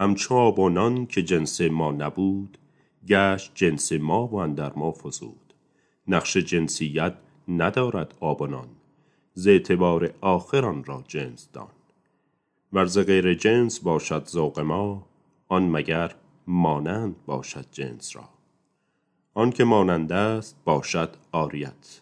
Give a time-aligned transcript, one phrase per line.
[0.00, 2.58] همچو آبانان که جنس ما نبود
[3.08, 5.54] گشت جنس ما و اندر ما فزود.
[6.08, 7.14] نقش جنسیت
[7.48, 8.68] ندارد آبانان
[9.34, 11.68] ز اعتبار آخران را جنس دان.
[12.72, 15.06] ورز غیر جنس باشد ذوق ما
[15.48, 16.14] آن مگر
[16.46, 18.28] مانند باشد جنس را.
[19.34, 22.00] آن که مانند است باشد آریت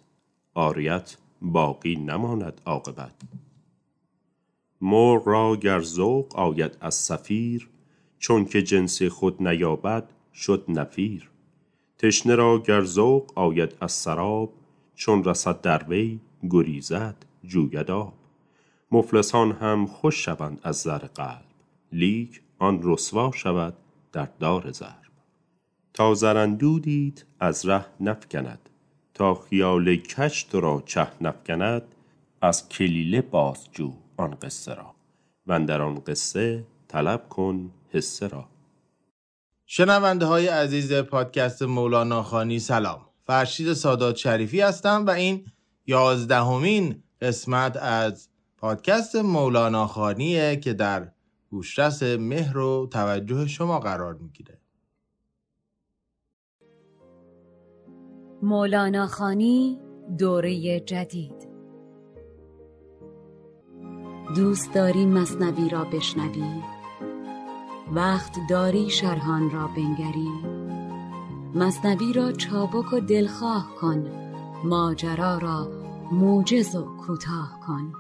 [0.55, 3.15] آریت باقی نماند عاقبت.
[4.81, 7.69] مرغ را گر ذوق آید از صفیر
[8.27, 11.31] چون که جنس خود نیابد شد نفیر.
[11.99, 14.53] تشنه را گر ذوق آید از سراب
[14.95, 18.15] چون رسد در وی گریزد جوید آب.
[18.93, 21.45] مفلسان هم خوش شوند از زر قلب
[21.93, 23.75] لیک آن رسوا شود
[24.13, 25.13] در دار ضرب.
[25.95, 28.71] تا زر اندودیت از ره نفکند.
[29.15, 31.83] تا خیال کج تو را چه نفکند
[32.43, 34.95] از کلیله باز جو آن قصه را.
[35.47, 38.49] واندر آن قصه طلب کن حصه را.
[39.67, 43.01] شنونده های عزیز پادکست مولانا خانی سلام.
[43.25, 45.45] فرشید سادات شریفی هستم و این
[45.87, 51.13] یازدهمین قسمت از پادکست مولانا خانیه که در
[51.51, 54.59] گوشرس مهر و توجه شما قرار می‌گیره.
[58.43, 59.81] مولانا خانی
[60.19, 61.49] دوره جدید.
[64.37, 66.76] دوست داری مصنوی را بشنوی؟
[67.93, 70.31] وقت داری شرحان را بنگری.
[71.55, 74.07] مصنوی را چابک و دلخواه کن
[74.65, 75.69] ماجرا را
[76.13, 77.93] موجز و کوتاه کن.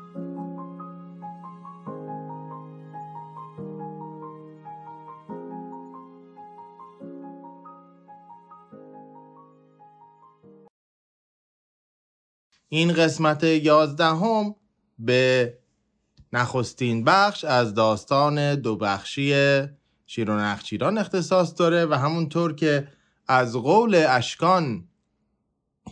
[12.68, 14.54] این قسمت یازدهم
[14.98, 15.58] به
[16.32, 19.32] نخستین بخش از داستان دو بخشی
[20.06, 22.88] شیرون اخچیران اختصاص داره و همونطور که
[23.28, 24.88] از قول اشکان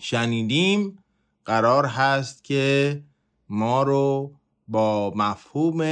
[0.01, 0.99] شنیدیم
[1.45, 3.03] قرار هست که
[3.49, 4.35] ما رو
[4.69, 5.85] با مفهوم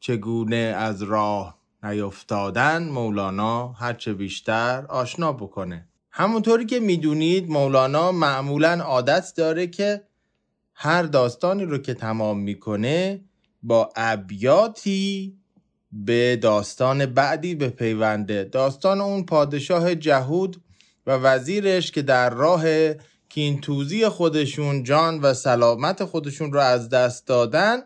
[0.00, 5.88] چگونه از راه نیفتادن مولانا هرچه بیشتر آشنا بکنه.
[6.10, 10.02] همونطوری که می‌دونید مولانا معمولا عادت داره که
[10.74, 13.24] هر داستانی رو که تمام می‌کنه
[13.62, 15.38] با ابیاتی
[15.92, 20.62] به داستان بعدی به پیونده داستان اون پادشاه جهود
[21.06, 22.64] و وزیرش که در راه
[23.28, 27.78] کینتوزی خودشون جان و سلامت خودشون رو از دست دادن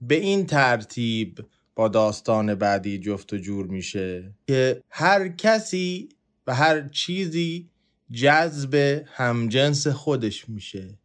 [0.00, 6.08] به این ترتیب با داستان بعدی جفت و جور میشه که هر کسی
[6.46, 7.70] و هر چیزی
[8.12, 10.98] جذب همجنس خودش میشه.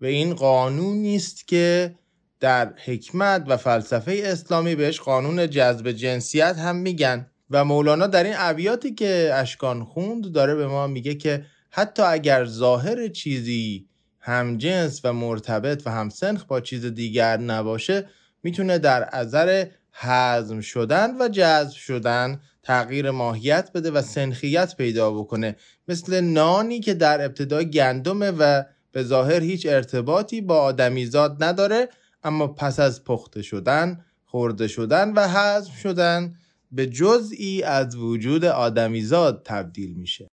[0.00, 1.94] و این قانونی است که
[2.42, 7.26] در حکمت و فلسفه اسلامی بهش قانون جذب جنسیت هم میگن.
[7.50, 12.44] و مولانا در این ابیاتی که اشکان خوند داره به ما میگه که حتی اگر
[12.44, 13.86] ظاهر چیزی
[14.20, 18.06] همجنس و مرتبط و همسنخ با چیز دیگر نباشه
[18.42, 25.56] می‌تونه در اثر حزم شدن و جذب شدن تغییر ماهیت بده و سنخیت پیدا بکنه.
[25.88, 31.88] مثل نانی که در ابتدا گندمه و به ظاهر هیچ ارتباطی با آدمیزاد نداره
[32.24, 36.34] اما پس از پخته شدن خورده شدن و هضم شدن
[36.72, 40.28] به جزئی از وجود آدمیزاد تبدیل میشه.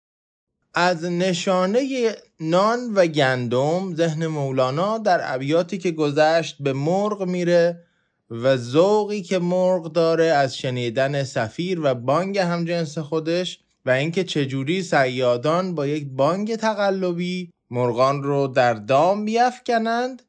[0.73, 7.83] از نشانه نان و گندم ذهن مولانا در ابیاتی که گذشت به مرغ میره
[8.29, 14.83] و ذوقی که مرغ داره از شنیدن سفیر و بانگ همجنس خودش و اینکه چجوری
[14.83, 20.21] سیادان با یک بانگ تقلبی مرغان رو در دام بیافکنند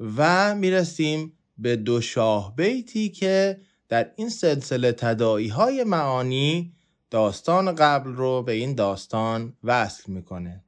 [0.00, 6.72] و می‌رسیم به دو شاه بیتی که در این سلسله تدائی های معانی
[7.10, 10.64] داستان قبل رو به این داستان وصل می‌کنه.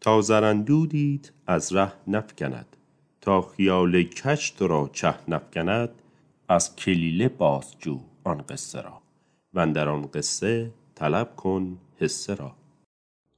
[0.00, 2.76] تا زرندودیت از ره نفکند
[3.20, 5.90] تا خیال کش تو را چه نفکند
[6.48, 9.02] از کلیله بازجو آن قصه را.
[9.54, 12.56] و در آن قصه طلب کن حصه را.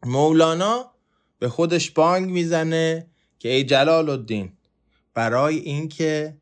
[0.06, 0.90] مولانا
[1.38, 3.06] به خودش بانگ می‌زنه
[3.44, 4.52] که ای جلال الدین
[5.14, 6.36] برای اینکه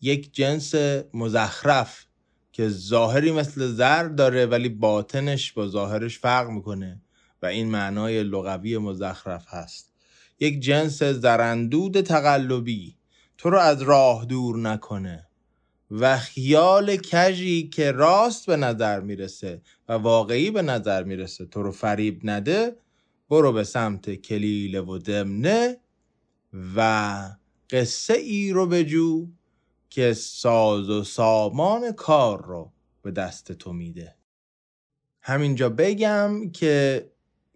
[0.00, 0.74] یک جنس
[1.14, 2.06] مزخرف
[2.52, 7.02] که ظاهری مثل زر داره ولی باطنش با ظاهرش فرق می‌کنه
[7.42, 9.92] و این معنای لغوی مزخرف هست.
[10.40, 12.96] یک جنس زرندود تقلبی
[13.38, 15.26] تو رو از راه دور نکنه
[15.90, 21.72] و خیال کجی که راست به نظر می‌رسه و واقعی به نظر می‌رسه تو رو
[21.72, 22.76] فریب نده
[23.30, 25.80] برو به سمت کلیله و دمنه
[26.76, 27.30] و
[27.70, 29.26] قصه ای رو بجو
[29.90, 32.72] که ساز و سامان کار رو
[33.02, 34.14] به دست تو میده.
[35.20, 37.06] همینجا بگم که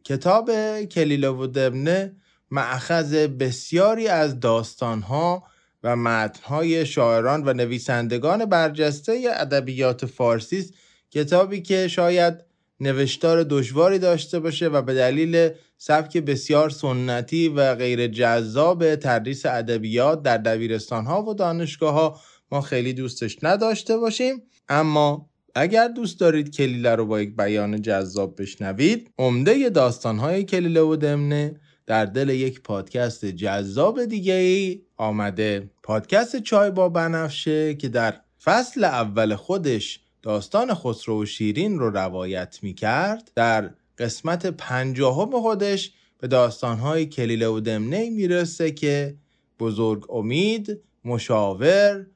[0.05, 0.50] کتاب
[0.85, 2.17] کلیله و دبنه
[2.50, 5.44] معخذ بسیاری از داستانها
[5.82, 10.75] و متنهای شاعران و نویسندگان برجسته ادبیات فارسی است.
[11.11, 12.50] کتابی که شاید
[12.80, 15.48] نوشتار دشواری داشته باشه و به دلیل
[15.78, 22.20] سبک بسیار سنتی و غیر جذاب تدریس ادبیات در دبیرستان ها و دانشگاه ها
[22.52, 24.42] ما خیلی دوستش نداشته باشیم.
[24.68, 30.80] اما اگر دوست دارید کلیله رو با یک بیان جذاب بشنوید عمده داستان های کلیله
[30.80, 35.70] و دمنه در دل یک پادکست جذاب دیگه ای آمده.
[35.82, 42.58] پادکست چای با بنفشه که در فصل اول خودش داستان خسرو و شیرین رو روایت
[42.62, 49.17] می کرد در قسمت پنجاهم خودش به داستانهای کلیله و دمنه می‌رسه که
[49.58, 52.06] بزرگ امید مشاور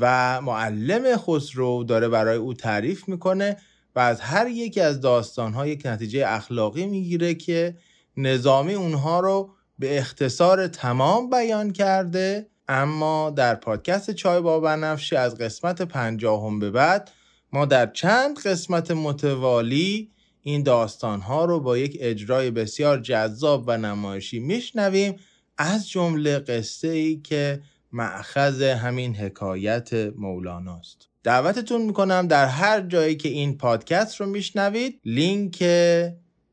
[0.00, 3.56] و معلم خسرو داره برای او تعریف می‌کنه
[3.96, 7.76] و از هر یکی از داستانها یک نتیجه اخلاقی می‌گیره که
[8.16, 12.46] نظامی اونها رو به اختصار تمام بیان کرده.
[12.68, 14.70] اما در پادکست چای با
[15.16, 17.10] از قسمت پنجاهم به بعد
[17.52, 20.10] ما در چند قسمت متوالی
[20.42, 25.16] این داستانها رو با یک اجرای بسیار جذاب و نمایشی میشنویم.
[25.58, 27.60] از جمله قصه ای که
[27.92, 31.08] معخذ همین حکایت مولاناست.
[31.22, 35.64] دعوتتون می‌کنم در هر جایی که این پادکست رو میشنوید لینک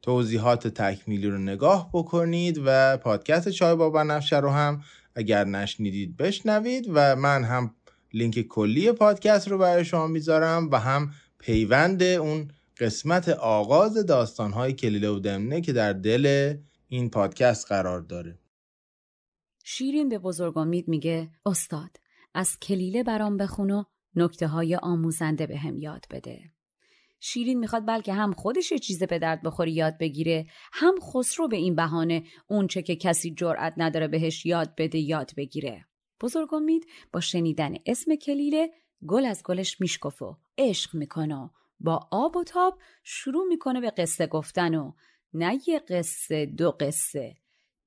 [0.02, 4.82] توضیحات تکمیلی رو نگاه بکنید و پادکست چای بابا نفشه رو هم
[5.16, 7.76] اگر نشنیدید بشنوید و من هم
[8.18, 15.10] لینک کلی پادکست رو برای شما می‌ذارم و هم پیوند اون قسمت آغاز داستانهای کلیله
[15.10, 16.56] و دمنه که در دل
[16.88, 18.40] این پادکست قرار داره
[19.64, 21.90] شیرین به بزرگ امید میگه استاد
[22.34, 23.84] از کلیله برام بخون و
[24.16, 26.40] نکته های آموزنده به هم یاد بده.
[27.20, 31.76] شیرین می‌خواد بلکه هم خودش چیز به درد بخوری یاد بگیره هم خسرو به این
[31.76, 35.86] بهانه اونچه که کسی جرأت نداره بهش یاد بده یاد بگیره.
[36.22, 38.72] بزرگ امید با شنیدن اسم کلیله
[39.08, 41.50] گل از گلش میشکف و عشق می‌کنه
[41.80, 44.92] با آب و تاب شروع می‌کنه به قصه گفتن و
[45.34, 47.36] نه یه قصه دو قصه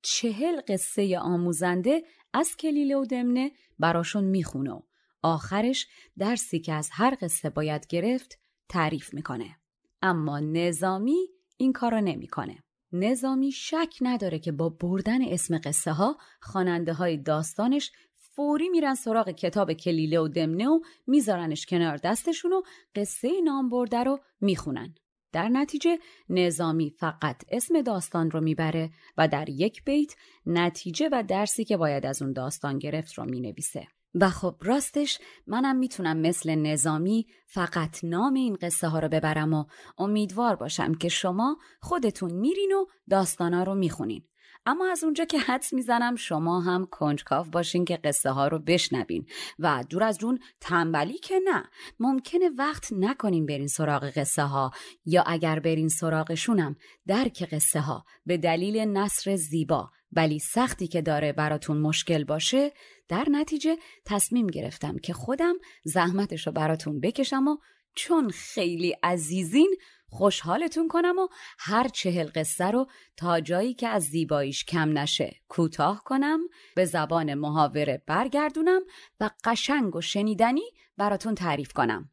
[0.02, 4.82] چهل قصه آموزنده از کلیله و دمنه براشون می‌خونه
[5.22, 5.86] آخرش
[6.18, 8.38] درسی که از هر قصه باید گرفت
[8.68, 9.56] تعریف می‌کنه.
[10.02, 12.64] اما نظامی این کارو نمی‌کنه.
[12.92, 17.92] نظامی شک نداره که با بردن اسم قصه ها خواننده های داستانش
[18.30, 22.62] فوری میرن سراغ کتاب کلیله و دمنه و میذارنش کنار دستشون و
[22.94, 24.94] قصه نام برده رو می‌خونن.
[25.32, 25.98] در نتیجه
[26.28, 30.14] نظامی فقط اسم داستان رو می‌بره و در یک بیت
[30.46, 33.86] نتیجه و درسی که باید از اون داستان گرفت رو می‌نویسه.
[34.14, 39.64] و خب راستش منم می‌تونم مثل نظامی فقط نام این قصه ها رو ببرم و
[39.98, 44.22] امیدوار باشم که شما خودتون میرین و داستانا رو می‌خونین.
[44.66, 49.26] اما از اونجا که حدس می‌زنم شما هم کنجکاف باشین که قصه ها رو بشنوین.
[49.58, 51.64] و دور از جون تنبلی که نه.
[52.00, 54.70] ممکنه وقت نکنین برین سراغ قصه ها
[55.04, 56.76] یا اگر برین سراغشونم
[57.06, 59.90] درک قصه ها به دلیل نصر زیبا.
[60.12, 62.72] ولی سختی که داره براتون مشکل باشه
[63.08, 65.54] در نتیجه تصمیم گرفتم که خودم
[65.84, 67.56] زحمتش رو براتون بکشم و
[67.94, 69.76] چون خیلی عزیزین
[70.10, 76.02] خوشحالتون کنم و هر چهل قصه رو تا جایی که از زیباییش کم نشه کوتاه
[76.04, 76.40] کنم
[76.76, 78.80] به زبان محاوره برگردونم
[79.20, 82.10] و قشنگ و شنیدنی براتون تعریف کنم.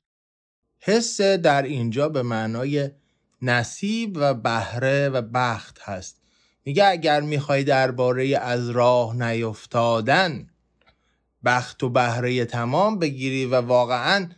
[0.79, 2.89] حس در اینجا به معنای
[3.41, 6.21] نصیب و بهره و بخت هست.
[6.65, 10.47] میگه اگر می‌خوای درباره از راه نیفتادن
[11.45, 14.29] بخت و بهره تمام بگیری و واقعا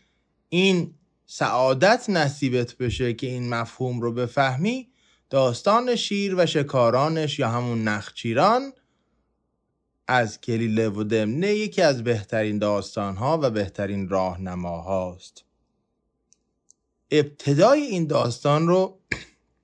[0.49, 0.98] این
[1.31, 4.87] سعادت نصیبت بشه که این مفهوم رو بفهمی
[5.29, 8.73] داستان شیر و شکارانش یا همون نخچیران
[10.07, 15.43] از کلیله و دمنه یکی از بهترین داستانها و بهترین راهنماهاست.
[17.11, 18.99] ابتدای این داستان رو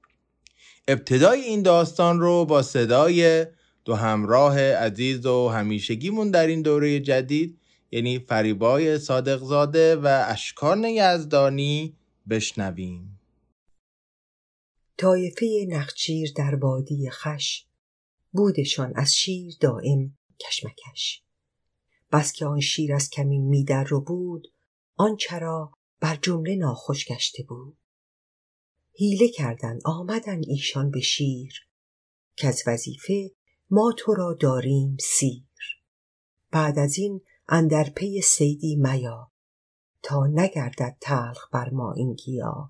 [0.88, 3.46] ابتدای این داستان رو با صدای
[3.86, 7.60] دو همراه عزیز و همیشگیمون در این دوره جدید
[7.96, 11.98] یعنی فریبای صادقزاده و اشکان یزدانی
[12.30, 13.20] بشنویم.
[14.98, 17.66] طایفه نخچیر در بادی خش
[18.32, 21.24] بودشان از شیر دائم کشمکش.
[22.12, 24.48] بس که آن شیر از کمین میدر رو بود
[24.96, 27.78] آن چرا بر جمله ناخوش گشته بود.
[28.94, 31.54] هیله کردن آمدن ایشان به شیر
[32.36, 33.32] که از وظیفه
[33.70, 35.44] ما تو را داریم سیر.
[36.52, 39.32] بعد از این اندر پی سیدی میا
[40.04, 42.70] تا نگردد تلخ بر ما این گیا.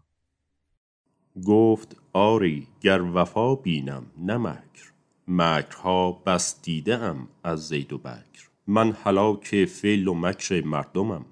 [1.46, 4.92] گفت آری گر وفا بینم نه مکر.
[5.28, 8.50] مکرها بس دیده ام از زید و بکر.
[8.68, 11.26] من هلاک فعل و مکر مردمم.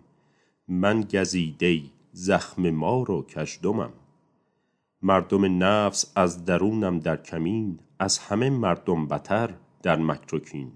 [0.67, 1.81] من گزیده
[2.11, 3.93] زخم مار و کژدمم.
[5.01, 10.71] مردم نفس از درونم در کمین از همه مردم بتر در مکر و کین.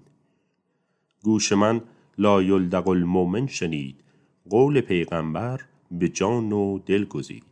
[1.22, 1.82] گوش من
[2.18, 4.00] لایلدغ المؤمن شنید.
[4.50, 5.60] قول پیغمبر
[5.90, 7.42] به جان و دل گزید.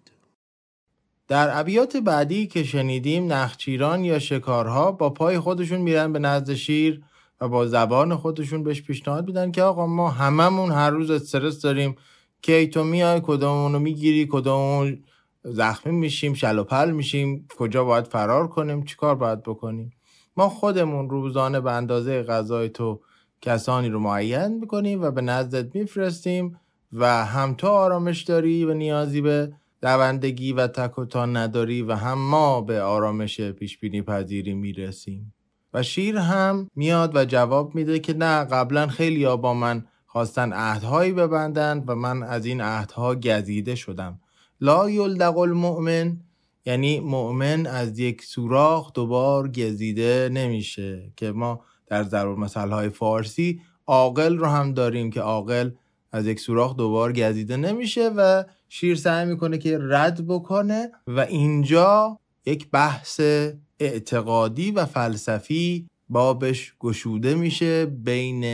[1.29, 7.03] در ابیات بعدی که شنیدیم نخچیران یا شکارها با پای خودشون میرن به نزد شیر
[7.41, 11.97] و با زبان خودشون بهش پیشنهاد میدن که آقا ما هممون هر روز استرس داریم.
[12.43, 15.05] که تو میای کدامون رو می‌گیری کدامون
[15.45, 17.49] زخمی میشیم شلوپل میشیم.
[17.59, 19.93] کجا باید فرار کنیم؟ چیکار باید بکنیم؟
[20.37, 23.01] ما خودمون روزانه به اندازه غذای تو
[23.41, 26.61] کسانی رو معین می‌کنیم و به نزدت میفرستیم
[26.93, 29.53] و هم تو آرامش داری و نیازی به
[29.83, 35.35] دوندگی و تک و تا نداری و هم ما به آرامش پیش بینی پذیری می‌رسیم.
[35.75, 41.13] و شیر هم میاد و جواب میده که نه قبلا خیلی با من خواستن عهدهایی
[41.13, 44.21] ببندند و من از این عهدها گزیده شدم.
[44.61, 46.21] لا یلدغ المؤمن
[46.67, 53.61] یعنی مؤمن از یک سوراخ دوبار گزیده نمیشه که ما در ضرور مثال های فارسی
[53.87, 55.71] عاقل رو هم داریم که عاقل
[56.13, 62.19] از یک سوراخ دوبار گزیده نمیشه و شیر سعی می‌کنه که رد بکنه و اینجا
[62.47, 63.21] یک بحث
[63.81, 68.45] اعتقادی و فلسفی بابش گشوده میشه بین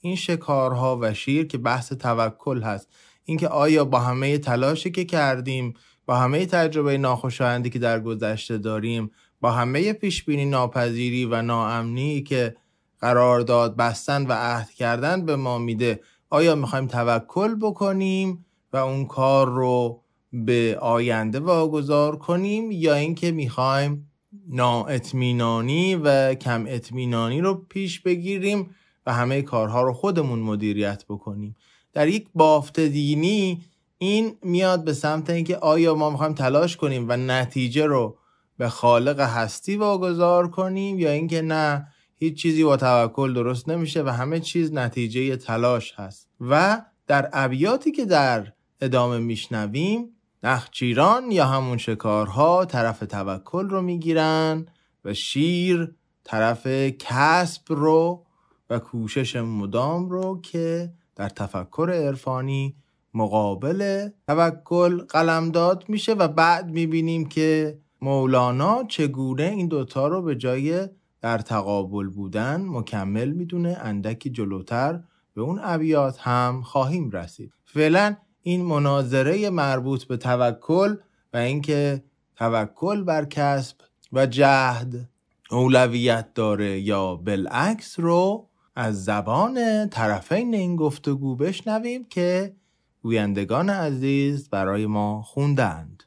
[0.00, 2.88] این شکارها و شیر که بحث توکل هست.
[3.24, 5.74] اینکه آیا با همه تلاشی که کردیم
[6.06, 12.56] با همه تجربه ناخوشایندی که در گذشته داریم با همه پیشبینی ناپذیری و ناامنی که
[13.00, 16.00] قرارداد بستن و عهد کردن به ما میده.
[16.30, 20.00] آیا می‌خوایم توکل بکنیم و اون کار رو
[20.32, 24.10] به آینده واگذار کنیم یا اینکه می‌خوایم
[24.48, 28.70] نااطمینانی و کم اطمینانی رو پیش بگیریم
[29.06, 31.56] و همه کارها رو خودمون مدیریت بکنیم؟
[31.92, 33.62] در یک بافت دینی
[33.98, 38.16] این میاد به سمت اینکه آیا ما می‌خوایم تلاش کنیم و نتیجه رو
[38.58, 41.86] به خالق هستی واگذار کنیم یا اینکه نه
[42.18, 46.28] هیچ چیزی با توکل درست نمیشه و همه چیز نتیجه تلاش هست.
[46.40, 50.08] و در ابیاتی که در ادامه میشنویم
[50.42, 54.66] نخچیران یا همون شکارها طرف توکل رو می‌گیرن
[55.04, 55.94] و شیر
[56.24, 56.66] طرف
[56.98, 58.24] کسب رو
[58.70, 62.76] و کوشش مدام رو که در تفکر عرفانی
[63.14, 66.12] مقابل توکل قلمداد میشه.
[66.12, 70.88] و بعد می‌بینیم که مولانا چگونه این دوتا رو به جای
[71.20, 75.00] در تقابل بودن مکمل می‌دونه اندکی جلوتر
[75.34, 77.52] به اون ابیات هم خواهیم رسید.
[77.64, 80.96] فعلا این مناظره مربوط به توکل
[81.32, 82.02] و اینکه
[82.36, 83.76] توکل بر کسب
[84.12, 85.08] و جهد
[85.50, 92.56] اولویت داره یا بالعکس رو از زبان طرفین این گفتگو بشنویم که
[93.02, 96.02] گویندگان عزیز برای ما خوندند.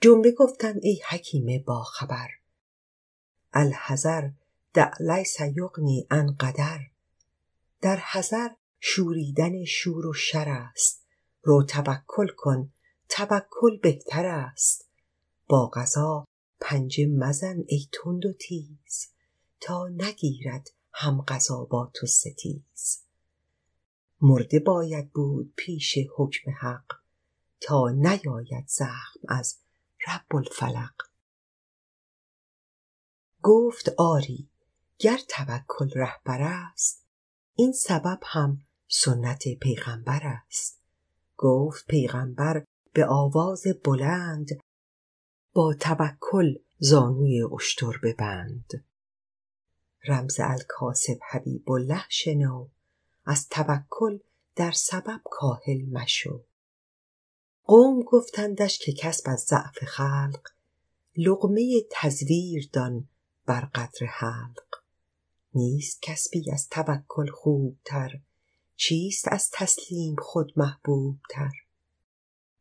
[0.00, 2.37] جمله گفتند ای حکیم با خبر.
[3.58, 4.30] الحذر
[4.74, 6.06] دع لیس یغنی
[6.40, 6.80] قدر.
[7.80, 8.48] در حذر
[8.80, 11.04] شوریدن شور و شر است.
[11.42, 12.72] رو توکل کن
[13.08, 14.88] توکل بهتر است.
[15.48, 16.24] با قضا
[16.60, 19.08] پنجه مزن ای تند و تیز.
[19.60, 23.02] تا نگیرد هم قضا با تو ستیز.
[24.20, 26.96] مرده باید بود پیش حکم حق.
[27.60, 29.58] تا نیاید زخم از
[30.06, 31.07] رب الفلق.
[33.42, 34.50] گفت آری
[34.98, 37.04] گر توکل رهبر است
[37.54, 40.80] این سبب هم سنت پیغمبر است.
[41.36, 44.48] گفت پیغمبر به آواز بلند
[45.52, 48.84] با توکل زانوی اشتر ببند.
[50.08, 52.68] رمز الکاسب حبیب الله شنو
[53.24, 54.18] از توکل
[54.56, 56.44] در سبب کاهل مشو.
[57.64, 60.48] قوم گفتندش که کسب از ضعف خلق
[61.16, 63.08] لقمه تزویر دان
[63.48, 64.64] بر قدر حلق.
[65.54, 68.20] نیست کسبی از توکل خوبتر
[68.76, 71.50] چیست از تسلیم خود محبوبتر.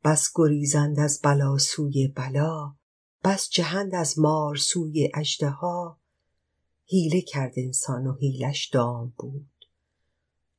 [0.03, 2.75] بس گریزند از بلا سوی بلا
[3.23, 5.99] بس جهند از مار سوی اژدها.
[6.85, 9.65] حیله کرد انسان و حیلش دام بود.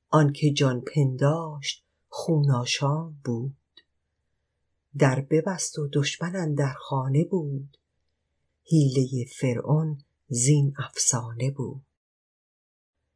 [0.08, 2.64] آنکه جان پنداشت خون
[3.25, 3.56] بود.
[4.99, 7.76] در ببست و دشمن اندر خانه بود.
[8.64, 11.82] حیله فرعون زین افسانه بود.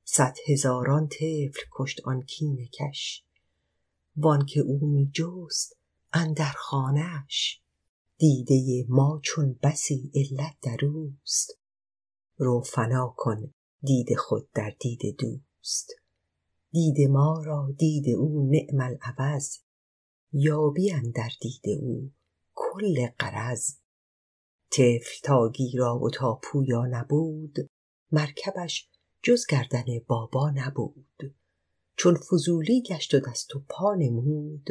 [0.04, 3.24] صد هزاران طفل کشت آن کینه کش.
[4.16, 5.76] وان که او می جست
[6.12, 7.62] اندر خانهش
[8.18, 11.58] دیده ما چون بسی علت در اوست.
[12.36, 15.90] رو فنا کن دید خود در دید دوست.
[16.70, 19.58] دید ما را دید او نعم العوض.
[20.32, 22.10] یابی اندر دید او
[22.54, 23.81] کل غرض.
[24.72, 27.56] طفل تا گیرا و تا پویا نبود
[28.12, 28.88] مرکبش
[29.22, 31.34] جز گردن بابا نبود.
[31.96, 34.66] چون فضولی گشت و دست و پا نمود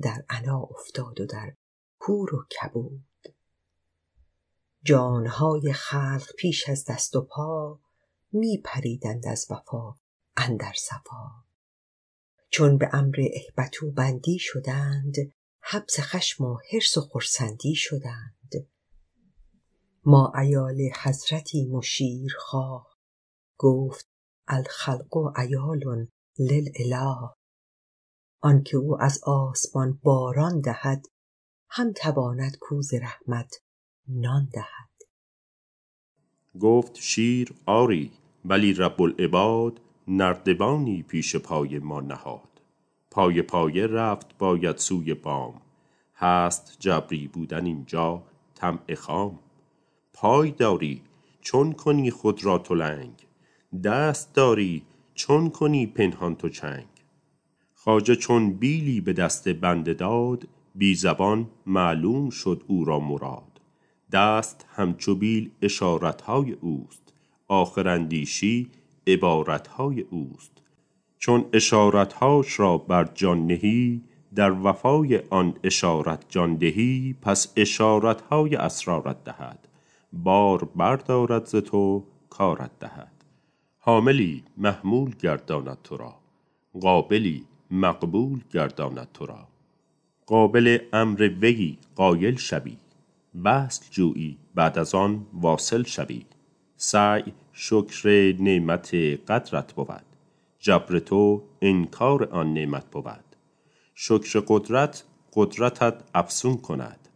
[0.00, 1.54] در عنا افتاد و در
[1.98, 3.34] کور و کبود.
[4.82, 7.80] جانهای خلق پیش از دست و پا
[8.32, 9.94] می پریدند از وفا
[10.36, 11.30] اندر صفا.
[12.50, 15.14] چون به امر اهبتو بندی شدند
[15.60, 18.37] حبس خشم و حرص و خرسندی شدند.
[20.04, 22.86] ما عیال حضرتی مشیر خواه
[23.58, 24.08] گفت
[24.48, 27.30] الخلق عیال للاله
[28.40, 31.06] آنکه او از آسمان باران دهد
[31.70, 33.54] هم تواند کوز رحمت
[34.08, 34.88] نان دهد.
[36.60, 38.12] گفت شیر آری
[38.44, 42.60] ولی رب العباد نردبانی پیش پای ما نهاد.
[43.10, 45.62] پایه پایه رفت باید سوی بام.
[46.14, 48.22] هست جبری بودن اینجا
[48.54, 49.38] طمع خام.
[50.20, 51.02] پای داری
[51.40, 52.74] چون کنی خود را تو
[53.84, 54.82] دست داری
[55.14, 56.86] چون کنی پنهان تو چنگ.
[57.74, 63.60] خواجه چون بیلی به دست بنده داد بی زبان معلوم شد او را مراد.
[64.12, 67.12] دست همچو بیل اشارتهای اوست
[67.48, 68.70] آخر اندیشی
[69.06, 70.52] عبارتهای اوست.
[71.18, 74.02] چون اشارتهاش را بر جان نهی
[74.34, 79.67] در وفای آن اشارت جان دهی پس اشارتهای اسرارت دهد.
[80.12, 83.12] بار بردارد ز تو کارت دهد.
[83.78, 86.14] حاملی محمول گرداند تو را
[86.80, 89.48] قابلی مقبول گرداند تو را.
[90.26, 92.76] قابل امر وی قایل شوی
[93.44, 96.26] وصل جویی بعد از آن واصل شوی.
[96.76, 98.08] سعی شکر
[98.40, 98.94] نعمت
[99.28, 100.02] قدرت بود
[100.58, 103.24] جبر تو انکار آن نعمت بود.
[103.94, 107.08] شکر قدرت قدرتت افزون کند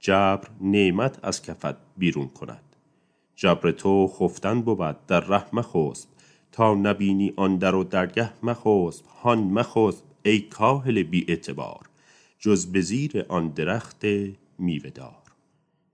[0.00, 2.76] جبر نعمت از کفت بیرون کند.
[3.36, 6.08] جبر تو خفتن بود در ره مخسب
[6.52, 11.88] تا نبینی آن در و درگه مخسب هان مخسب ای کاهل بی اعتبار.
[12.38, 14.04] جز به زیر آن درخت
[14.58, 15.22] میوه دار.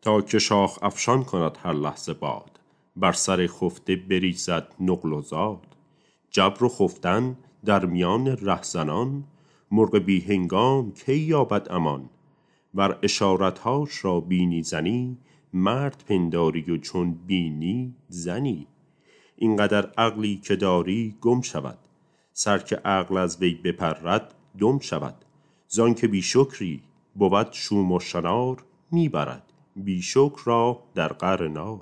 [0.02, 2.60] تا که شاخ افشان کند هر لحظه باد.
[2.96, 5.66] بر سر خفته بریزد نقل و زاد.
[6.30, 9.24] جبر و خفتن در میان رهزنان.
[9.70, 12.10] مرغ بی هنگام کی یابد امان؟
[12.74, 15.18] ور اشارتهاش را بینی زنی
[15.54, 18.66] مرد پنداری و چون بینی زنی.
[19.36, 21.78] اینقدر عقلی که داری گم شود.
[22.32, 25.24] سر که عقل از وی بپرد دم شود.
[25.68, 26.82] زانکه بی شکری
[27.14, 29.52] بود شوم و شنار می برد.
[29.76, 31.80] بی شکر را در قعر نار.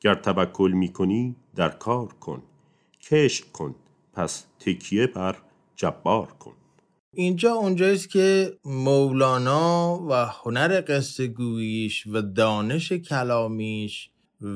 [0.00, 2.42] گر توکل می کنی در کار کن.
[3.02, 3.74] کشت کن.
[4.12, 5.36] پس تکیه بر
[5.76, 6.54] جبار کن.
[7.14, 14.10] اینجا اونجاییست که مولانا و هنر قصه گوییش و دانش کلامیش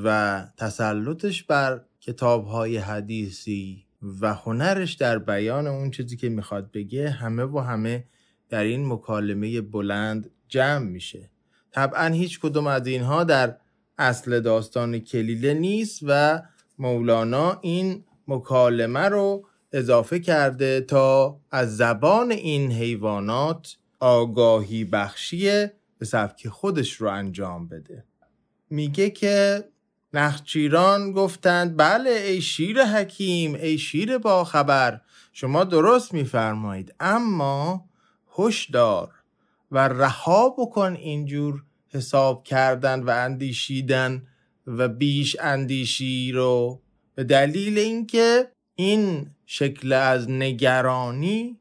[0.05, 3.85] و تسلطش بر کتابهای حدیثی
[4.21, 8.05] و هنرش در بیان اون چیزی که می‌خواد بگه همه و همه
[8.49, 11.31] در این مکالمه بلند جمع میشه.
[11.73, 13.57] طبعا هیچ کدوم از اینها در
[13.99, 16.43] اصل داستان کلیله نیست و
[16.79, 25.67] مولانا این مکالمه رو اضافه کرده تا از زبان این حیوانات آگاهی بخشی
[25.99, 28.05] به سبک خودش رو انجام بده.
[28.71, 29.65] میگه که
[30.15, 35.01] نخچیران گفتند بله ای شیر حکیم ای شیر با خبر
[35.33, 37.85] شما درست میفرمایید اما
[38.39, 39.11] هشدار
[39.71, 44.27] و رها بکن اینجور حساب کردن و اندیشیدن
[44.67, 46.83] و بیش اندیشی رو.
[47.15, 48.49] به دلیل اینکه
[48.81, 51.59] این شکل از نگرانی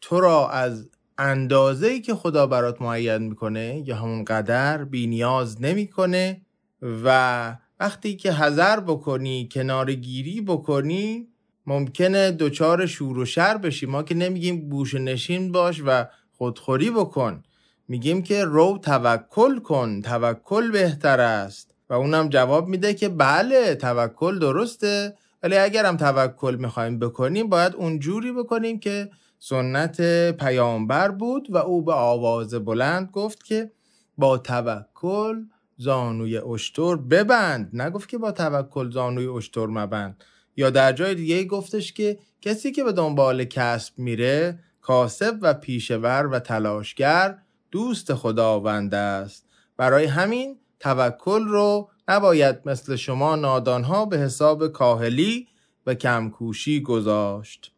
[0.00, 6.40] تو را از اندازه‌ای که خدا برات معین می‌کنه یا همون قدر بی نیاز نمی‌کنه
[6.82, 11.28] و وقتی که حذر بکنی کنارگیری بکنی
[11.66, 13.86] ممکنه دچار شور و شر بشی.
[13.86, 17.42] ما که نمیگیم گوش نشین باش و خودخوری بکن.
[17.88, 20.00] میگیم که رو توکل کن.
[20.02, 21.74] توکل بهتر است.
[21.88, 25.14] و اونم جواب میده که بله توکل درسته.
[25.42, 30.00] ولی اگر هم توکل می‌خوایم بکنیم باید اونجوری بکنیم که سنت
[30.30, 33.70] پیامبر بود و او به آواز بلند گفت که
[34.18, 35.44] با توکل
[35.76, 37.70] زانوی اشتر ببند.
[37.72, 40.24] نگفت که با توکل زانوی اشتر مبند.
[40.56, 46.26] یا در جای دیگه گفتش که کسی که به دنبال کسب میره کاسب و پیشور
[46.26, 47.38] و تلاشگر
[47.70, 49.46] دوست خداوند است.
[49.76, 55.48] برای همین توکل رو نباید مثل شما نادانها به حساب کاهلی
[55.86, 57.72] و کمکوشی گذاشت.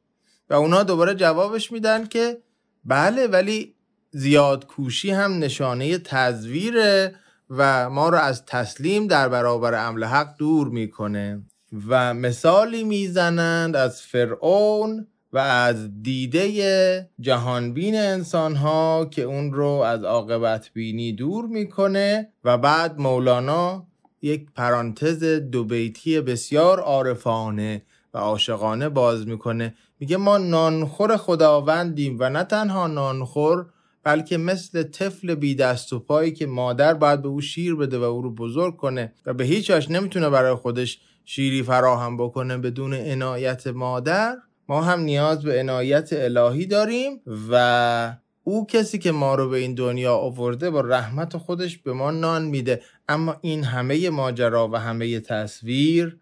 [0.50, 2.38] و اونا دوباره جوابش میدن که
[2.84, 3.74] بله ولی
[4.10, 7.14] زیاد کوشی هم نشانه تزویره
[7.50, 11.42] و ما رو از تسلیم در برابر عمل حق دور می‌کنه.
[11.88, 20.04] و مثالی می‌زنند از فرعون و از دیده جهانبین انسان ها که اون رو از
[20.04, 23.86] عاقبت بینی دور می‌کنه و بعد مولانا
[24.22, 27.82] یک پرانتز دو بیتی بسیار عارفانه
[28.14, 29.74] و عاشقانه باز می‌کنه.
[30.00, 33.66] میگه ما نانخور خداوندیم و نه تنها نانخور
[34.04, 38.02] بلکه مثل طفل بی دست و پایی که مادر باید به او شیر بده و
[38.02, 43.66] او رو بزرگ کنه و به هیچ نمی‌تونه برای خودش شیری فراهم بکنه بدون عنایت
[43.66, 44.36] مادر.
[44.68, 49.74] ما هم نیاز به عنایت الهی داریم و او کسی که ما رو به این
[49.74, 52.82] دنیا آورده با رحمت خودش به ما نان میده.
[53.08, 56.16] اما این همه ماجرا و همه تصویر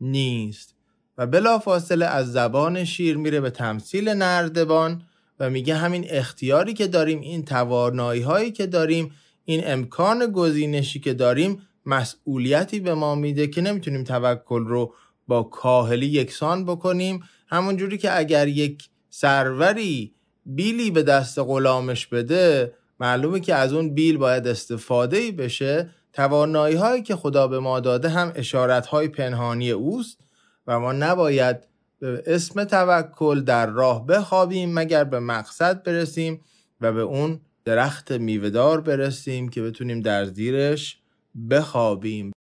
[0.00, 0.74] نیست.
[1.18, 5.02] و بلا فاصله از زبان شیر میره به تمثیل نردبان
[5.40, 9.10] و میگه همین اختیاری که داریم این توانایی هایی که داریم
[9.44, 14.94] این امکان گزینشی که داریم مسئولیتی به ما میده که نمی‌تونیم توکل رو
[15.28, 17.22] با کاهلی یکسان بکنیم.
[17.46, 20.14] همون جوری که اگر یک سروری
[20.46, 25.90] بیلی به دست غلامش بده معلومه که از اون بیل باید استفاده بشه.
[26.12, 30.18] توانایی هایی که خدا به ما داده هم اشارت های پنهانی اوست
[30.66, 31.56] و ما نباید
[31.98, 36.40] به اسم توکل در راه بخوابیم مگر به مقصد برسیم
[36.80, 40.98] و به اون درخت میوهدار برسیم که بتونیم در زیرش
[41.50, 42.32] بخوابیم.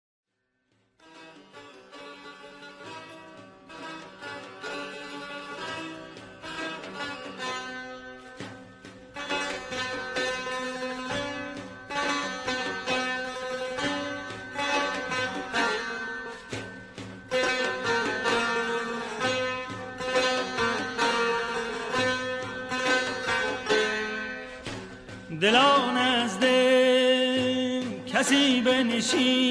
[29.01, 29.50] کسی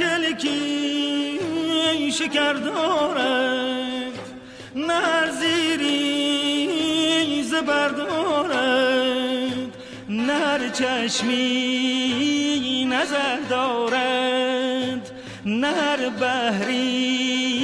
[0.00, 1.40] کلکی
[2.10, 4.18] شکر دارد
[4.74, 9.76] نه زیری زبر دارد
[10.08, 12.00] نه چشمی
[12.90, 15.10] نظر دارد
[15.46, 17.58] نه بحری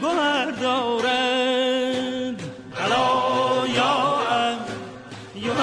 [0.00, 2.42] گوهر دارد
[2.84, 4.20] الا یا
[5.36, 5.54] یا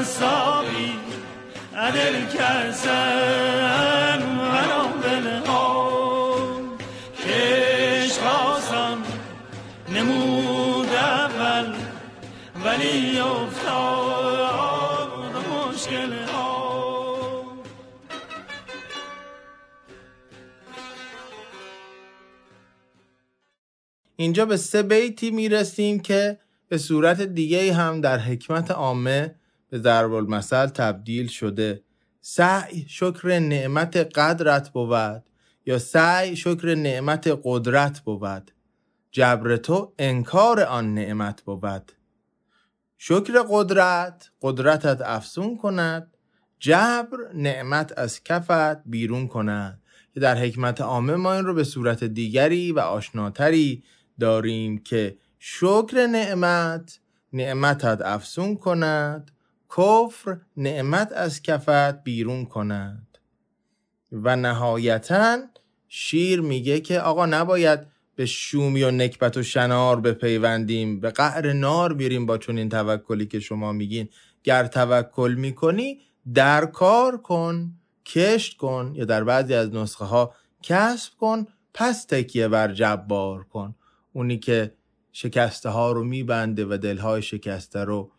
[0.00, 0.92] حسابی
[1.76, 3.55] ادل کرسن
[24.26, 29.34] اینجا به سه بیتی می‌رسیم که به صورت دیگه هم در حکمت عامه
[29.70, 31.82] به ضرب المثل تبدیل شده.
[32.20, 35.24] سعی شکر نعمت قدرت بود
[35.66, 38.50] یا سعی شکر نعمت قدرت بود.
[39.10, 41.92] جبر تو انکار آن نعمت بود.
[42.98, 46.16] شکر قدرت قدرتت افسون کند.
[46.58, 49.82] جبر نعمت از کفت بیرون کند.
[50.14, 53.82] که در حکمت عامه ما این رو به صورت دیگری و آشناتری
[54.20, 57.00] داریم که شکر نعمت
[57.32, 59.30] نعمتت افسون کند.
[59.76, 63.18] کفر نعمت از کفت بیرون کند.
[64.12, 65.38] و نهایتا
[65.88, 67.80] شیر میگه که آقا نباید
[68.14, 73.26] به شومی و نکبت و شنار بپیوندیم به قعر نار میریم با چون این توکلی
[73.26, 74.08] که شما میگین.
[74.44, 76.00] گر توکل می‌کنی
[76.34, 77.72] در کار کن
[78.06, 83.74] کشت کن یا در بعضی از نسخه ها کسب کن پس تکیه بر جبار کن.
[84.16, 84.74] اونی که
[85.12, 88.12] شکسته ها رو میبنده و دلهای شکسته رو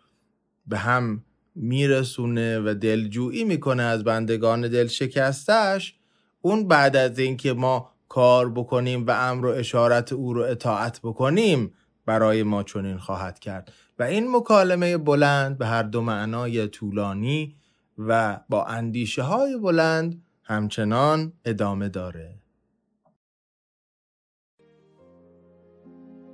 [0.67, 1.23] به هم
[1.55, 5.95] میرسونه و دلجویی می‌کنه از بندگان دل شکستش
[6.41, 11.73] اون بعد از اینکه ما کار بکنیم و امر و اشارت او رو اطاعت بکنیم
[12.05, 13.71] برای ما چنین خواهد کرد.
[13.99, 17.55] و این مکالمه بلند به هر دو معنای طولانی
[17.97, 22.37] و با اندیشه های بلند همچنان ادامه داره.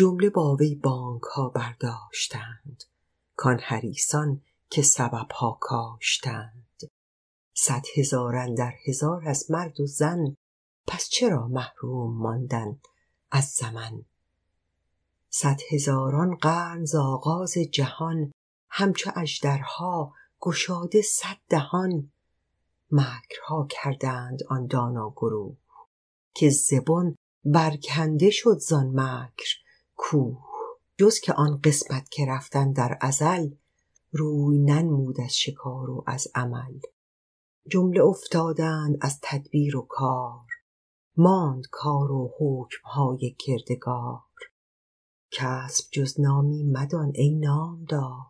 [0.00, 2.84] جمله با وی بانک ها برداشتند.
[3.36, 6.80] کان حریصان که سبب ها کاشتند.
[7.54, 10.36] صد هزاران در هزار از مرد و زن
[10.86, 12.80] پس چرا محروم ماندن
[13.30, 14.04] از زمن؟
[15.28, 18.32] صد هزاران قرن ز آغاز جهان
[18.68, 22.12] همچو اژدرها گشاده صد دهان.
[22.90, 25.56] مکرها کردند آن دانا گروه
[26.34, 29.69] که ز بن برکنده شد زان مکر.
[30.02, 30.44] کوه.
[30.98, 33.50] جز که آن قسمت که رفتن در ازل
[34.12, 36.78] روی ننمود از شکار و از عمل.
[37.68, 40.46] جمله افتادند از تدبیر و کار.
[41.16, 44.22] ماند کار و حکمهای کردگار.
[45.30, 48.26] کسب جز نامی مدان ای نامدار.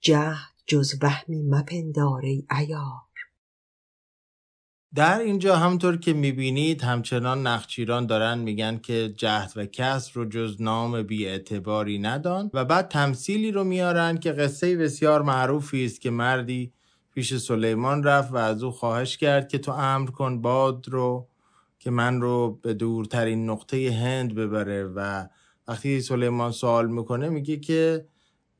[0.00, 2.46] جهد جز وهمی مپندار ای
[4.94, 10.56] در اینجا همطور که می‌بینید همچنان نخچیران دارن میگن که جهد و کس رو جز
[10.60, 16.10] نام بی اعتباری ندان و بعد تمثیلی رو میارن که قصه بسیار معروفی است که
[16.10, 16.72] مردی
[17.14, 21.28] پیش سلیمان رفت و از او خواهش کرد که تو امر کن باد رو
[21.78, 24.84] که من رو به دورترین نقطه هند ببره.
[24.84, 25.26] و
[25.68, 28.06] وقتی سلیمان سوال می‌کنه میگه که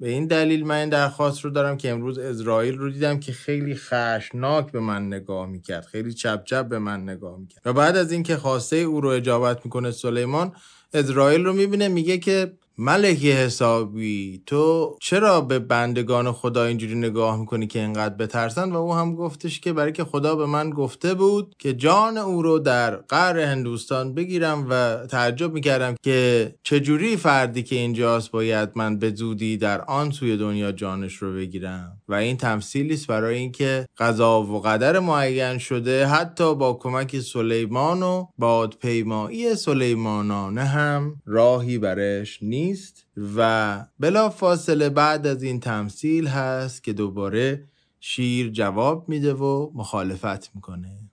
[0.00, 3.74] به این دلیل من این درخواست رو دارم که امروز اسرائیل رو دیدم که خیلی
[3.74, 7.62] خشناک به من نگاه می‌کرد خیلی چپ چپ به من نگاه می‌کرد.
[7.64, 10.52] و بعد از اینکه خواسته او رو اجابت می‌کنه سلیمان
[10.94, 17.66] اسرائیل رو می‌بینه میگه که ملکی حسابی تو چرا به بندگان خدا اینجوری نگاه می‌کنی
[17.66, 21.54] که اینقدر بترسن؟ و او هم گفتش که برای که خدا به من گفته بود
[21.58, 27.76] که جان او رو در قهر هندوستان بگیرم و تعجب می‌کردم که چجوری فردی که
[27.76, 31.95] اینجاست باید من به زودی در آن سوی دنیا جانش رو بگیرم.
[32.08, 38.02] و این تمثیلی است برای اینکه قضا و قدر معین شده حتی با کمک سلیمان
[38.02, 46.84] و بادپیمایی سلیمانانه هم راهی برش نیست و بلا فاصله بعد از این تمثیل هست
[46.84, 47.68] که دوباره
[48.00, 51.10] شیر جواب میده و مخالفت می‌کنه.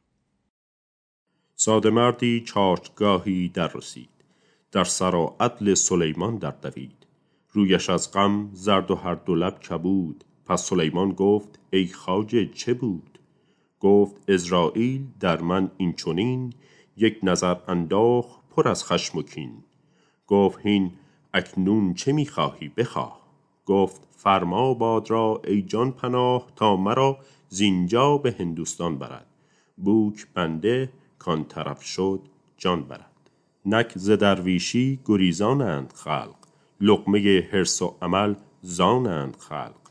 [1.55, 4.09] ساده مردی چارچگاهی در رسید.
[4.71, 7.05] در سرا عدل سلیمان در دوید.
[7.51, 10.23] رویش از غم زرد و هر دو لب کبود.
[10.45, 13.19] پس سلیمان گفت ای خاجه چه بود؟
[13.79, 16.53] گفت ازرائیل در من این چونین
[16.97, 19.63] یک نظر انداخ پر از خشم و کین.
[20.27, 20.91] گفت هین
[21.33, 23.19] اکنون چه می‌خواهی؟ بخواه.
[23.65, 27.17] گفت فرما باد را ای جان پناه تا مرا
[27.49, 29.25] زینجا به هندوستان برد.
[29.77, 32.21] بوک بنده کان طرف شد
[32.57, 33.31] جان برد.
[33.65, 36.35] نک ز درویشی گریزانند خلق
[36.81, 39.82] لقمه حرص و عمل زانند خلق.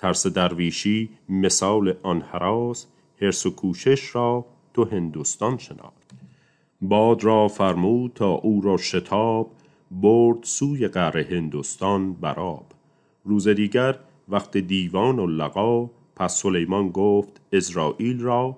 [0.00, 2.86] ترس درویشی مثال آن هراس
[3.22, 5.92] حرص و کوشش را تو هندوستان شناس.
[6.80, 9.50] باد را فرمود تا او را شتاب
[9.90, 12.66] برد سوی قعر هندوستان براب
[13.24, 18.56] روز دیگر وقت دیوان و لقا پس سلیمان گفت ازرائیل را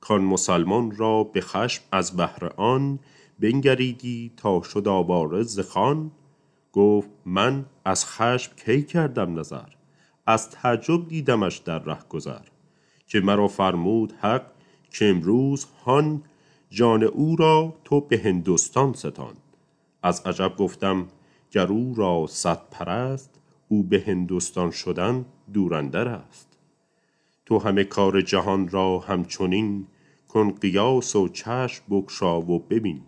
[0.00, 2.98] کان مسلمان را به خشم از بهر آن
[3.40, 6.10] بنگریدی تا شد آواره ز خان؟
[6.72, 9.77] گفت من از خشم کی کردم نظر؟
[10.28, 12.40] از تعجب دیدمش در ره گذر
[13.06, 14.46] که مرا فرمود حق
[14.90, 16.22] که امروز هان
[16.70, 19.34] جان او را تو به هندوستان ستان.
[20.02, 21.08] از عجب گفتم
[21.50, 23.30] گر او را صد پرست
[23.68, 26.48] او به هندوستان شدن دور اندر است.
[27.46, 29.86] تو همه کار جهان را همچنین
[30.28, 33.02] کن قیاس و چشم بگشا و ببین.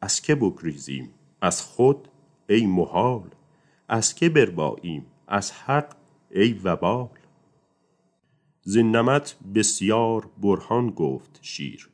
[0.00, 2.08] از که بگریزیم؟ از خود؟
[2.48, 3.30] ای محال!
[3.88, 6.01] از که برباییم؟ از حق؟
[6.34, 7.08] ای وبال.
[8.62, 11.90] زین نمط بسیار برهان گفت شیر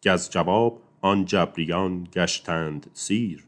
[0.00, 3.44] که از جواب آن جبریان گشتند سیر.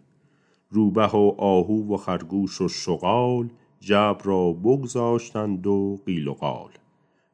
[0.71, 3.49] روبه و آهو و خرگوش و شغال
[3.81, 6.71] جبر را بگذاشتند و قیل و قال.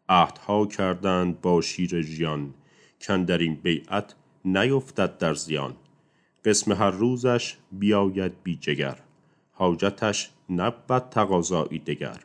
[0.08, 2.54] عهدها کردند با شیر ژیان
[3.08, 5.74] در این بیعت نیفتد در زیان.
[6.44, 8.98] قسم هر روزش بیاید بی جگر
[9.52, 12.20] حاجتش نبود تقاضایی دگر.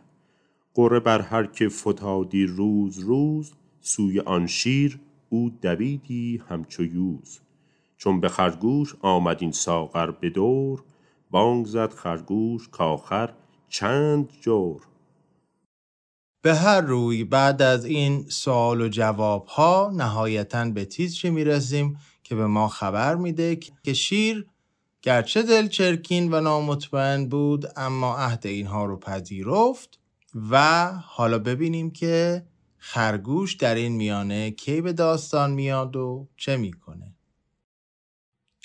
[0.77, 7.39] قره بر هر که فتادی روز روز سوی آن شیر او دویدی همچو یوز.
[7.97, 10.83] چون به خرگوش آمد این ساغر به دور
[11.31, 13.33] بانگ زد خرگوش کآخر
[13.69, 14.81] چند جور.
[16.41, 22.35] به هر روی بعد از این سوال و جواب ها نهایتا به تیتری می‌رسیم که
[22.35, 24.47] به ما خبر میده که شیر
[25.01, 29.99] گرچه دل چرکین و نامطمئن بود اما عهد اینها رو پذیرفت.
[30.51, 32.45] و حالا ببینیم که
[32.77, 37.15] خرگوش در این میانه کی به داستان میاد و چه می‌کنه.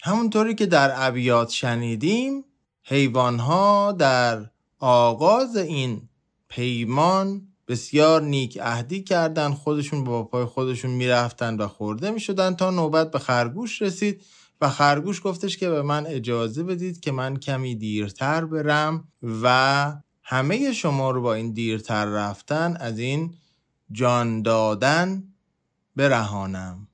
[0.02, 2.44] همونطوری که در ابیات شنیدیم
[2.82, 6.08] حیوانها در آغاز این
[6.48, 13.11] پیمان بسیار نیک عهدی کردن خودشون با پای خودشون می‌رفتن و خورده می‌شدن تا نوبت
[13.11, 14.22] به خرگوش رسید
[14.61, 19.08] و خرگوش گفتش که به من اجازه بدید که من کمی دیرتر برم
[19.42, 19.96] و
[20.32, 23.34] همه شما رو با این دیرتر رفتن از این
[23.90, 25.22] جان دادن
[25.96, 26.88] برهانم.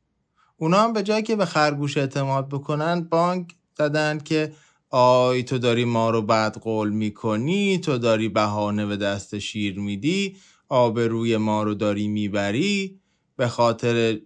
[0.56, 4.52] اونا هم به جایی که به خرگوش اعتماد بکنن بانک زدن که
[4.90, 10.36] آی تو داری ما رو بد قول می‌کنی تو داری بهانه به دست شیر میدی
[10.68, 13.00] آبروی ما رو داری می‌بری.
[13.36, 14.20] به خاطر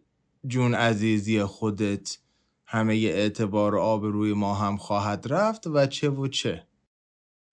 [0.47, 2.19] جون عزیزی خودت
[2.67, 6.67] همه اعتبار و آبروی ما هم خواهد رفت و چه و چه.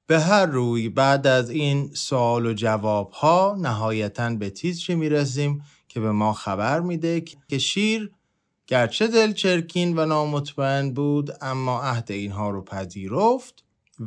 [0.09, 5.99] به هر روی بعد از این سوال و جواب ها نهایتا به تیتری می‌رسیم که
[5.99, 8.11] به ما خبر میده که شیر
[8.67, 13.63] گرچه دل چرکین و نامطمئن بود اما عهد اینها رو پذیرفت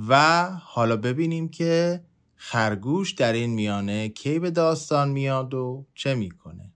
[0.08, 6.72] و حالا ببینیم که خرگوش در این میانه کی به داستان میاد و چه می‌کنه.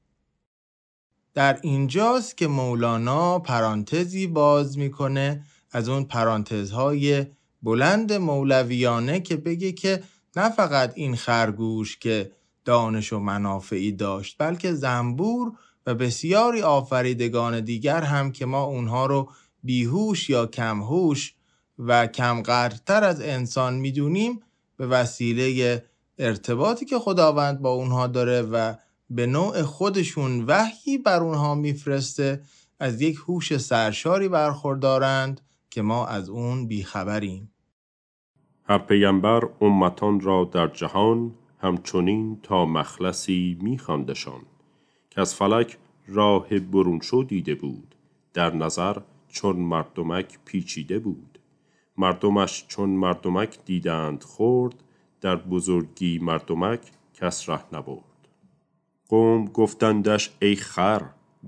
[1.34, 7.26] در اینجاست که مولانا پرانتزی باز می‌کنه از اون پرانتزهای
[7.66, 10.02] بلند مولویانه که بگه که
[10.36, 12.32] نه فقط این خرگوش که
[12.64, 15.52] دانش و منافعی داشت بلکه زنبور
[15.86, 19.30] و بسیاری آفریدگان دیگر هم که ما اونها رو
[19.62, 21.34] بیهوش یا کمهوش
[21.78, 24.40] و کمقدرتر از انسان می‌دونیم
[24.76, 25.84] به وسیله
[26.18, 28.74] ارتباطی که خداوند با اونها داره و
[29.10, 32.40] به نوع خودشون وحی بر اونها میفرسته
[32.80, 37.50] از یک هوش سرشاری برخوردارند که ما از اون بیخبریم.
[38.68, 44.40] هر پیامبر امتان را در جهان همچنین تا مخلصی میخواندشان
[45.10, 47.94] که از فلک راه برون شو دیده بود
[48.34, 48.96] در نظر
[49.28, 51.38] چون مردمک پیچیده بود.
[51.96, 54.74] مردمش چون مردمک دیدند خورد
[55.20, 56.80] در بزرگی مردمک
[57.14, 58.28] کس ره نبرد.
[59.08, 61.02] قوم گفتندش ای خر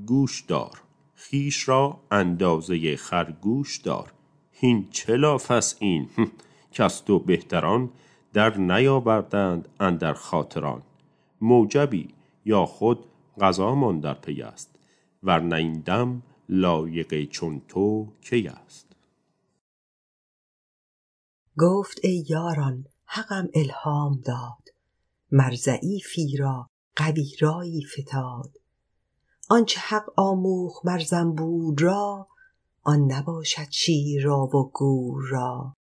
[0.06, 0.82] گوش دار
[1.14, 4.12] خیش را اندازه خرگوش دار.
[4.52, 6.08] هین چه لاف این؟
[6.72, 7.90] کس تو بهتران
[8.32, 10.82] در نیاوردند اندر خاطران.
[11.40, 13.04] موجبی یا خود
[13.40, 14.74] قضامان در پی است
[15.22, 18.86] ورنه این دم لایق چون تو کی است؟
[21.58, 24.68] گفت ای یاران حقم الهام داد.
[25.32, 28.50] مر ضعیفی را قوی رایی فتاد.
[29.48, 32.28] آنچه حق آموخت مر زنبور را
[32.82, 35.76] آن نباشد شیر را و گور را.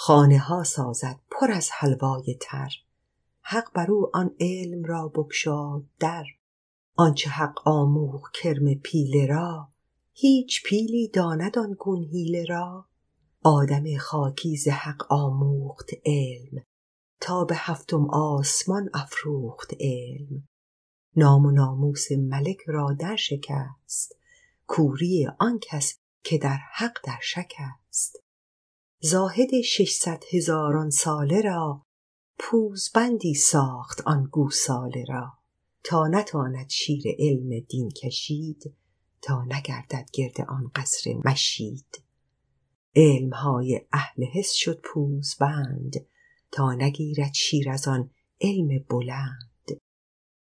[0.00, 2.70] خانه ها سازد پر از حلوای تر.
[3.40, 6.24] حق بر او آن علم را بگشاد در.
[6.94, 9.68] آنچه حق آموخت کرم پیله را
[10.12, 12.86] هیچ پیلی داند آن گون حیله را.
[13.42, 16.62] آدم خاکی ز حق آموخت علم
[17.20, 20.48] تا به هفتم آسمان افروخت علم.
[21.16, 24.16] نام و ناموس ملک را در شکست
[24.66, 27.52] کوری آن کس که در حق در شک
[27.88, 28.27] است.
[29.00, 31.82] زاهد ششصد هزاران ساله را
[32.38, 35.32] پوزبندی ساخت آن گوساله را.
[35.84, 38.74] تا نتاند شیر علم دین کشید
[39.22, 42.02] تا نگردد گرد آن قصر مشید.
[42.96, 46.06] علمهای اهل حس شد پوزبند
[46.50, 49.80] تا نگیرد شیر از آن علم بلند.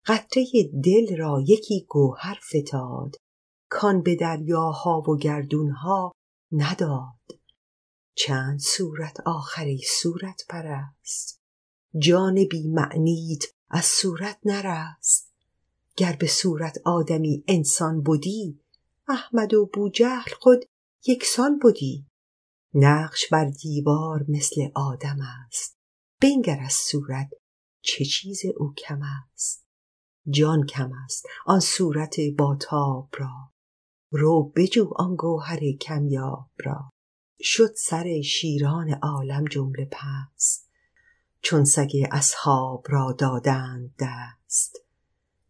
[0.07, 0.45] قطره
[0.85, 3.17] دل را یکی گوهر فتاد
[3.69, 6.13] کان به دریاها و گردونها
[6.53, 7.42] نداد.
[8.15, 11.41] چند صورت آخری صورت پرست.
[11.99, 15.33] جان بی معنیت از صورت نرست.
[15.97, 18.61] گر به صورت آدمی انسان بودی
[19.09, 20.65] احمد و بوجهل خود
[21.07, 22.07] یکسان بودی
[22.75, 25.79] نقش بر دیوار مثل آدم است.
[26.21, 27.31] بنگر از صورت
[27.83, 29.67] چه چیز او کم است؟
[30.29, 33.53] جان کم است آن صورت باتاب را.
[34.11, 36.92] رو بجو آن گوهر کمیاب را.
[37.43, 40.71] شد سر شیران عالم جمله پست
[41.41, 44.77] چون سگ اصحاب را دادند دست.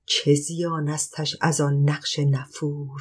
[0.05, 3.01] چه زیانستش از آن نقش نفور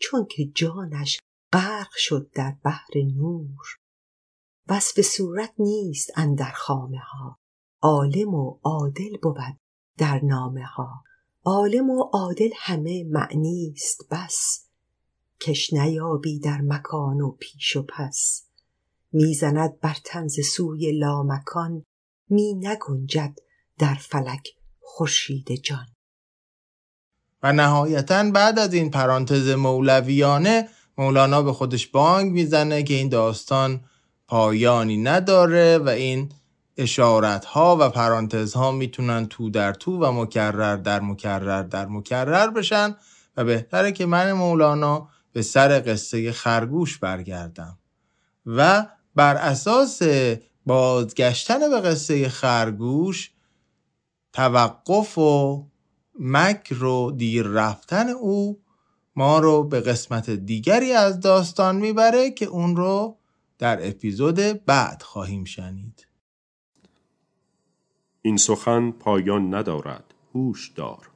[0.00, 1.20] چون که جانش
[1.52, 3.66] غرق شد در بحر نور.
[4.68, 7.38] وصف صورت نیست اندر خامه ها
[7.82, 9.58] عالم و عادل بود
[9.98, 11.04] در نامه ها.
[11.44, 14.66] عالم و عادل همه معنیست بس.
[15.46, 18.42] کش نیابی در مکان و پیش و پس.
[19.12, 21.84] می‌زند بر تنز سوی لامکان
[22.28, 23.38] می نگنجد
[23.78, 24.48] در فلک
[24.80, 25.86] خورشید جان.
[27.42, 30.68] و نهایتا بعد از این پرانتز مولویانه
[30.98, 33.84] مولانا به خودش بانگ می‌زنه که این داستان
[34.28, 36.32] پایانی نداره و این
[36.76, 42.50] اشارت ها و پرانتز ها می‌تونن تو در تو و مکرر در مکرر در مکرر
[42.50, 42.96] بشن
[43.36, 47.78] و بهتره که من مولانا به سر قصه خرگوش برگردم
[48.46, 50.02] و بر اساس
[50.66, 53.30] بازگشتن به قصه خرگوش
[54.32, 55.66] توقف و
[56.18, 58.62] مکر و دیر رفتن او
[59.16, 63.16] ما رو به قسمت دیگری از داستان می‌بره که اون رو
[63.58, 66.06] در اپیزود بعد خواهیم شنید.
[68.22, 70.04] این سخن پایان ندارد
[70.34, 71.10] هوش دار.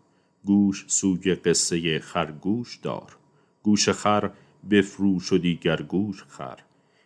[0.45, 3.17] گوش سوی قصه خرگوش دار.
[3.67, 4.31] گوش خر
[4.71, 6.57] بفروش و دیگر گوش خر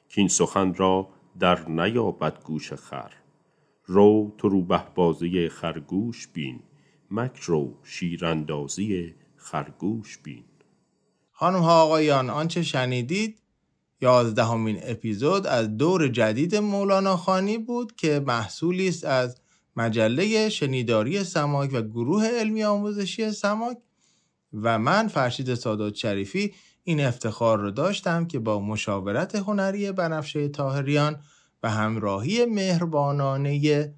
[0.09, 1.09] که این سخن را
[1.39, 3.13] در نیابد گوش خر.
[3.85, 6.61] رو تو روبه بازی خرگوش بین
[7.11, 10.45] مکر و شیراندازی خرگوش بین.
[11.33, 13.39] خانم ها آقایان آنچه شنیدید
[14.01, 19.41] یازدهمین اپیزود از دور جدید مولانا خانی بود که محصولی است از
[19.77, 23.79] مجله شنیداری سماک و گروه علمی آموزشی سماک
[24.53, 31.17] و من فرشید سادات شریفی این افتخار رو داشتم که با مشاورت هنری بنفشه تاهریان
[31.63, 33.95] و همراهی مهربانانه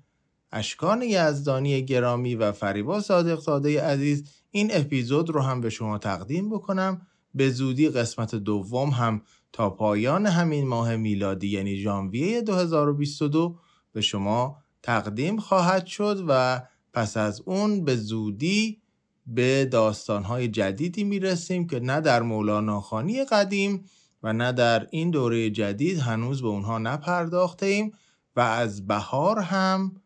[0.52, 6.50] اشکان یزدانی گرامی و فریبا صادق ساده عزیز این اپیزود رو هم به شما تقدیم
[6.50, 7.06] بکنم.
[7.34, 9.22] به زودی قسمت دوم هم
[9.52, 13.58] تا پایان همین ماه میلادی یعنی ژانویه 2022
[13.92, 18.81] به شما تقدیم خواهد شد و پس از اون به زودی
[19.26, 23.84] به داستانهای جدیدی می‌رسیم که نه در مولانا خانی قدیم
[24.22, 27.92] و نه در این دوره جدید هنوز به اونها نپرداخته ایم
[28.36, 29.96] و از بهار هم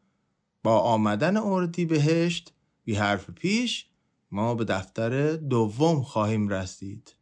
[0.63, 2.53] با آمدن اردی بهشت
[2.85, 3.87] بی حرف پیش
[4.31, 7.15] ما به دفتر دوم خواهیم رسید.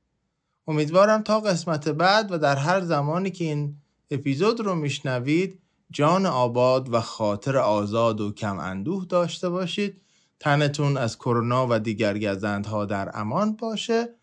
[0.68, 3.76] امیدوارم تا قسمت بعد و در هر زمانی که این
[4.11, 10.01] اپیزود رو میشنوید جان آباد و خاطر آزاد و کم اندوه داشته باشید.
[10.41, 14.14] تنتون از کرونا و دیگر گزندها در امان باشه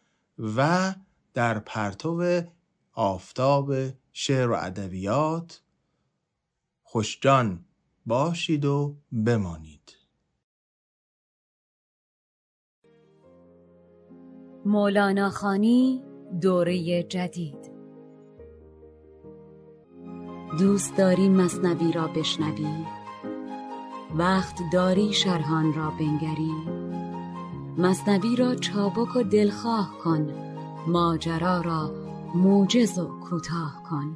[0.57, 0.93] و
[1.33, 2.41] در پرتو
[2.93, 3.73] آفتاب
[4.13, 5.61] شعر و ادبیات
[6.83, 7.65] خوشجان
[8.05, 8.95] باشید و
[9.25, 9.95] بمانید.
[14.65, 16.03] مولانا خانی
[16.41, 17.71] دوره جدید.
[20.59, 23.00] دوست داری مصنوی را بشنوی؟
[24.17, 26.53] وقت داری شرحان را بنگری.
[27.77, 30.27] مصنوی را چابک و دلخواه کن
[30.87, 31.91] ماجرا را
[32.35, 34.15] موجز و کوتاه کن.